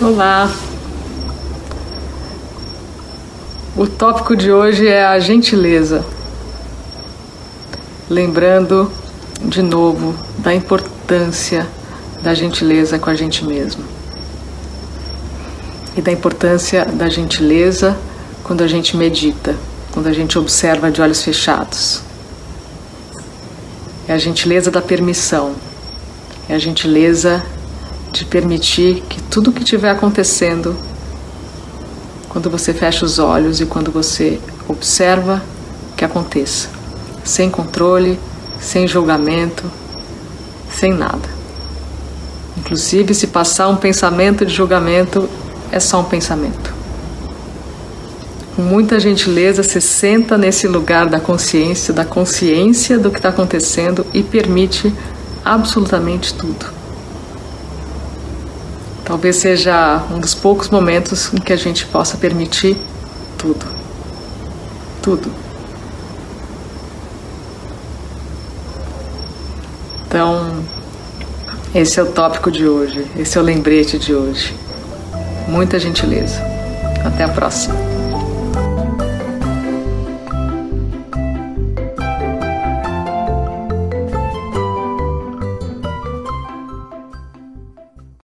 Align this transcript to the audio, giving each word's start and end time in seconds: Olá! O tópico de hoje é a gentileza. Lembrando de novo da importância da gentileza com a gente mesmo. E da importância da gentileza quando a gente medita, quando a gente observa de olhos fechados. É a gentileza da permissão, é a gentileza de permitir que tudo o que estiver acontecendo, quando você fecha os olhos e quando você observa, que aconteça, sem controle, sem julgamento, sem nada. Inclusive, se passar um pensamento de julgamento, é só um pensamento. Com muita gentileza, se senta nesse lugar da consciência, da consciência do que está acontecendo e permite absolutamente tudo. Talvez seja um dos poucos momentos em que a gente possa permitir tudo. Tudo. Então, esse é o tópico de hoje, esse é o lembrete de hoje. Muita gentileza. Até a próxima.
Olá! 0.00 0.48
O 3.76 3.84
tópico 3.84 4.36
de 4.36 4.52
hoje 4.52 4.86
é 4.86 5.04
a 5.04 5.18
gentileza. 5.18 6.04
Lembrando 8.08 8.92
de 9.42 9.60
novo 9.60 10.14
da 10.38 10.54
importância 10.54 11.66
da 12.22 12.32
gentileza 12.32 12.96
com 12.96 13.10
a 13.10 13.16
gente 13.16 13.44
mesmo. 13.44 13.82
E 15.96 16.00
da 16.00 16.12
importância 16.12 16.84
da 16.84 17.08
gentileza 17.08 17.98
quando 18.44 18.62
a 18.62 18.68
gente 18.68 18.96
medita, 18.96 19.56
quando 19.90 20.06
a 20.06 20.12
gente 20.12 20.38
observa 20.38 20.92
de 20.92 21.02
olhos 21.02 21.24
fechados. 21.24 22.02
É 24.06 24.12
a 24.12 24.18
gentileza 24.18 24.70
da 24.70 24.80
permissão, 24.80 25.56
é 26.48 26.54
a 26.54 26.58
gentileza 26.58 27.44
de 28.12 28.24
permitir 28.24 29.02
que 29.08 29.20
tudo 29.22 29.50
o 29.50 29.52
que 29.52 29.62
estiver 29.62 29.90
acontecendo, 29.90 30.76
quando 32.28 32.50
você 32.50 32.72
fecha 32.72 33.04
os 33.04 33.18
olhos 33.18 33.60
e 33.60 33.66
quando 33.66 33.90
você 33.90 34.40
observa, 34.66 35.42
que 35.96 36.04
aconteça, 36.04 36.68
sem 37.24 37.50
controle, 37.50 38.18
sem 38.60 38.86
julgamento, 38.86 39.64
sem 40.70 40.92
nada. 40.92 41.28
Inclusive, 42.56 43.14
se 43.14 43.28
passar 43.28 43.68
um 43.68 43.76
pensamento 43.76 44.44
de 44.44 44.54
julgamento, 44.54 45.28
é 45.72 45.80
só 45.80 46.00
um 46.00 46.04
pensamento. 46.04 46.74
Com 48.54 48.62
muita 48.62 48.98
gentileza, 48.98 49.62
se 49.62 49.80
senta 49.80 50.36
nesse 50.36 50.66
lugar 50.66 51.06
da 51.06 51.20
consciência, 51.20 51.94
da 51.94 52.04
consciência 52.04 52.98
do 52.98 53.10
que 53.10 53.18
está 53.18 53.28
acontecendo 53.28 54.04
e 54.12 54.22
permite 54.22 54.92
absolutamente 55.44 56.34
tudo. 56.34 56.77
Talvez 59.08 59.36
seja 59.36 60.04
um 60.14 60.20
dos 60.20 60.34
poucos 60.34 60.68
momentos 60.68 61.32
em 61.32 61.38
que 61.38 61.50
a 61.50 61.56
gente 61.56 61.86
possa 61.86 62.18
permitir 62.18 62.76
tudo. 63.38 63.64
Tudo. 65.00 65.32
Então, 70.06 70.62
esse 71.74 71.98
é 71.98 72.02
o 72.02 72.12
tópico 72.12 72.50
de 72.50 72.68
hoje, 72.68 73.06
esse 73.16 73.38
é 73.38 73.40
o 73.40 73.44
lembrete 73.44 73.98
de 73.98 74.14
hoje. 74.14 74.54
Muita 75.48 75.78
gentileza. 75.78 76.42
Até 77.02 77.24
a 77.24 77.28
próxima. 77.30 77.76